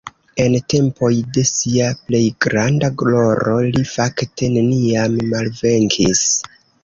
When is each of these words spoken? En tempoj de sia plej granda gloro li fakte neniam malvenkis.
En 0.43 0.53
tempoj 0.73 1.09
de 1.35 1.41
sia 1.49 1.89
plej 2.07 2.21
granda 2.45 2.89
gloro 3.03 3.53
li 3.75 3.85
fakte 3.91 4.49
neniam 4.57 5.19
malvenkis. 5.35 6.27